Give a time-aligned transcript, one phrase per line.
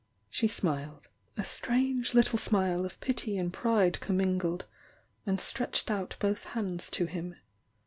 [0.31, 4.65] "She smiled— a strange little smile of pity and pride commingled,
[5.27, 7.35] and stretched out both hands to him.